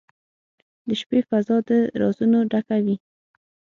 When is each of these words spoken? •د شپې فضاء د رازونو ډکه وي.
•د 0.87 0.89
شپې 0.99 1.19
فضاء 1.29 1.61
د 1.67 1.69
رازونو 2.01 2.39
ډکه 2.51 2.77
وي. 2.85 2.95